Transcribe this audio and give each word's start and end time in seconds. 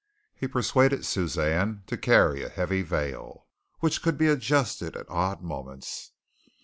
He 0.33 0.47
persuaded 0.47 1.05
Suzanne 1.05 1.83
to 1.85 1.95
carry 1.95 2.41
a 2.41 2.49
heavy 2.49 2.81
veil, 2.81 3.45
which 3.81 4.01
could 4.01 4.17
be 4.17 4.25
adjusted 4.29 4.95
at 4.95 5.05
odd 5.11 5.43
moments. 5.43 6.13